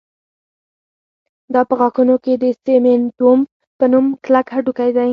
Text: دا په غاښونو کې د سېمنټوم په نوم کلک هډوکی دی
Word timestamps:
دا 1.53 1.61
په 1.69 1.73
غاښونو 1.79 2.15
کې 2.23 2.33
د 2.43 2.45
سېمنټوم 2.63 3.39
په 3.77 3.85
نوم 3.91 4.05
کلک 4.25 4.45
هډوکی 4.55 4.89
دی 4.97 5.09